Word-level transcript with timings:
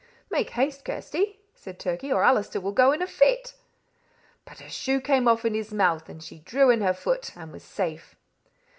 "Make 0.31 0.49
haste, 0.49 0.83
Kirsty," 0.83 1.41
said 1.53 1.77
Turkey, 1.79 2.11
"or 2.11 2.23
Allister 2.23 2.59
will 2.59 2.71
go 2.71 2.91
in 2.91 3.03
a 3.03 3.05
fit." 3.07 3.53
"But 4.45 4.57
her 4.59 4.67
shoe 4.67 4.99
came 4.99 5.27
off 5.27 5.45
in 5.45 5.53
his 5.53 5.71
mouth, 5.71 6.09
and 6.09 6.23
she 6.23 6.39
drew 6.39 6.71
in 6.71 6.81
her 6.81 6.95
foot 6.95 7.31
and 7.37 7.51
was 7.51 7.61
safe." 7.63 8.15